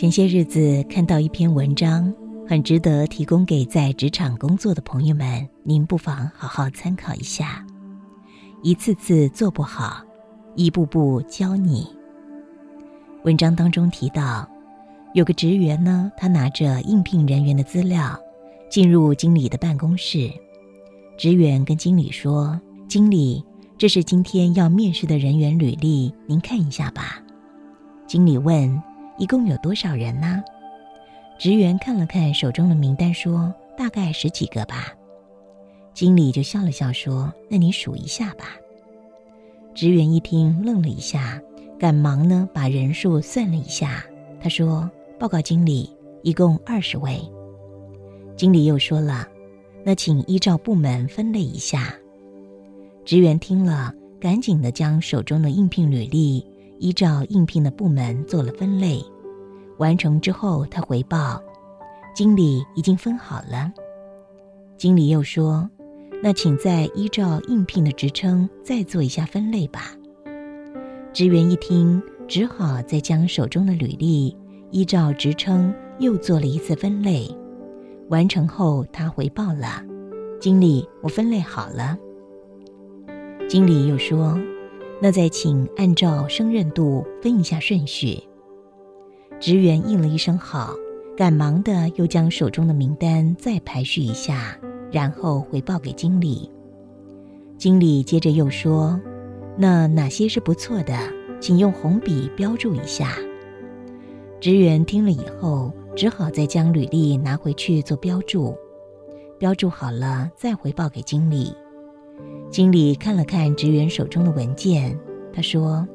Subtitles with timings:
[0.00, 2.10] 前些日子看到一篇文章，
[2.48, 7.62] 很值得提供给在职场工作的朋友们，您不妨好好参考一下。
[8.62, 10.02] 一次次做不好，
[10.56, 11.86] 一步步教你。
[13.24, 14.48] 文章当中提到，
[15.12, 18.18] 有个职员呢，他拿着应聘人员的资料
[18.70, 20.30] 进入经理的办公室，
[21.18, 22.58] 职员跟经理说
[22.88, 23.44] ：“经理，
[23.76, 27.22] 这是今天要面试的人员履历，您看一下吧。”
[28.08, 28.82] 经理问。
[29.20, 30.42] 一共有多少人呢？
[31.38, 34.94] 职员看了看手中的名单，说：“大概十几个吧。”
[35.92, 38.56] 经理就笑了笑说：“那你数一下吧。”
[39.76, 41.38] 职员一听，愣了一下，
[41.78, 44.02] 赶忙呢把人数算了一下。
[44.40, 44.90] 他说
[45.20, 47.20] ：“报告经理，一共二十位。”
[48.38, 49.28] 经理又说了
[49.84, 51.94] ：“那请依照部门分类一下。”
[53.04, 56.42] 职员听了，赶紧的将手中的应聘履历。
[56.82, 59.04] 依照应聘的部门做了分类，
[59.80, 61.42] 完成之后，他回报
[62.14, 63.72] 经理已经分好了。
[64.76, 65.68] 经理又说
[66.22, 69.92] ：“那请再依照应聘的职称再做一下分类吧。”
[71.12, 74.36] 职员一听，只好再将手中的履历
[74.70, 77.28] 依照职称又做了一次分类。
[78.10, 79.82] 完成后，他回报了
[80.38, 81.96] 经理：“我分类好了。”
[83.48, 84.38] 经理又说。
[85.02, 88.22] 那再请按照胜任度分一下顺序。
[89.40, 90.74] 职员应了一声好，
[91.16, 94.54] 赶忙的又将手中的名单再排序一下，
[94.92, 96.50] 然后回报给经理。
[97.56, 99.00] 经理接着又说
[99.56, 100.94] ：“那哪些是不错的，
[101.40, 103.16] 请用红笔标注一下。”
[104.40, 108.54] 职员听了以后，只好再将履历拿回去做标注。
[109.38, 111.54] 标注好了，再回报给经理。
[112.50, 114.98] 经理看了看职员手中的文件，
[115.32, 115.88] 他说：“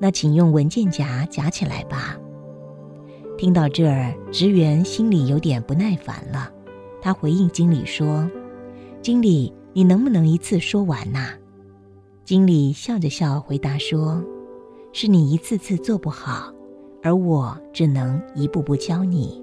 [0.00, 2.18] 那请用文件夹夹起来吧。”
[3.38, 6.50] 听到这儿，职员心里有点不耐烦了。
[7.00, 8.28] 他回应经理说
[9.00, 11.30] ：“经理，你能不能一次说完呐？”
[12.26, 14.20] 经理笑着笑回答说
[14.92, 16.52] ：“是你一次次做不好，
[17.00, 19.40] 而我只能一步步教你。”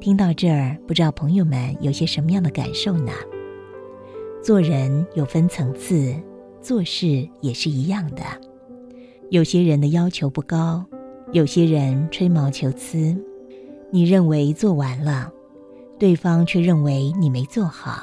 [0.00, 3.12] 听到这儿，不知道朋友们有些什么样的感受呢？
[4.42, 6.12] 做人有分层次，
[6.60, 8.22] 做事也是一样的。
[9.30, 10.84] 有些人的要求不高，
[11.32, 13.16] 有些人吹毛求疵。
[13.90, 15.30] 你认为做完了，
[15.98, 18.02] 对方却认为你没做好，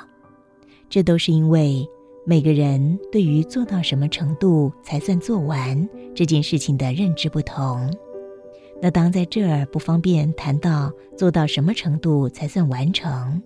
[0.90, 1.88] 这都是因为
[2.26, 7.94] 每个人对于做到什么程度才算做完这件事情的认知不同。
[8.82, 13.42] 那当在这儿不方便谈到做到什么程度才算完成。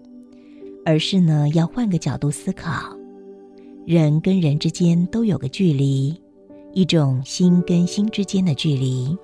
[0.85, 2.95] 而是呢，要换个角度思考，
[3.85, 6.15] 人跟人之间都有个距离，
[6.71, 9.17] 一种心跟心之间的距离。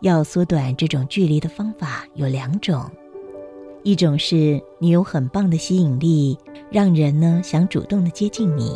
[0.00, 2.90] 要缩短这种距离的方法有两种，
[3.82, 6.38] 一种是你有很棒的吸引力，
[6.70, 8.74] 让人呢想主动的接近你，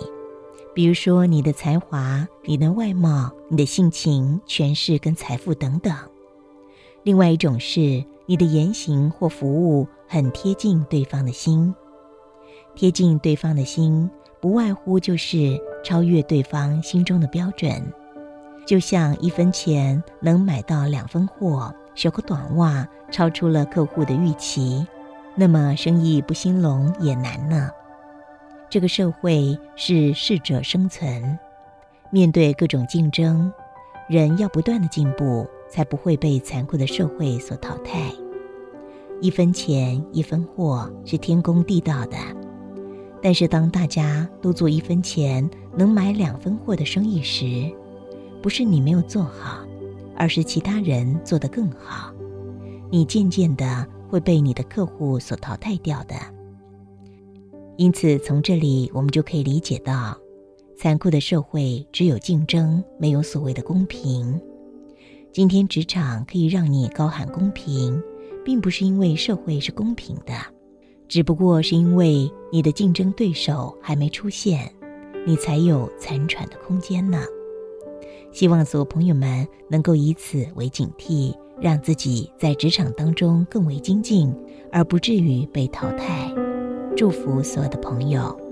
[0.75, 5.95] 比如说你的才华、你的外貌、你的性情、权势跟财富等等；
[7.03, 11.75] 另外一种是你的言行或服务很贴近对方的心。
[12.75, 14.11] 贴近对方的心，
[14.41, 17.71] 不外乎就是超越对方心中的标准。
[18.67, 24.87] 就像一分钱能买到两分货，小个短袜超出了客户的预期，
[25.35, 27.71] 那么生意不兴隆也难呢。
[28.71, 31.39] 这个社会是适者生存，
[32.11, 33.53] 面对各种竞争，
[34.09, 38.11] 人要不断的进步，才不会被残酷的社会所淘汰。
[39.21, 42.17] 一分钱一分货是天公地道的。
[43.23, 47.73] 但是，当大家都做一分钱能买两分货的生意时，
[48.44, 49.65] 不是你没有做好，
[50.15, 52.12] 而是其他人做得更好，
[52.91, 56.14] 你渐渐的会被你的客户所淘汰掉的。
[57.79, 60.14] 因此，从这里我们就可以理解到，
[60.76, 64.38] 残酷的社会只有竞争，没有所谓的公平。
[65.32, 67.99] 今天职场可以让你高喊公平，
[68.44, 70.35] 并不是因为社会是公平的。
[71.08, 74.70] 只不过是因为你的竞争对手还没出现，
[75.26, 77.23] 你才有残喘的空间呢。
[78.35, 84.35] 希望所有朋友们能够以此为警惕，让自己在职场当中更为精进，
[84.73, 86.35] 而不至于被淘汰。
[86.97, 88.44] 祝福所有的朋友。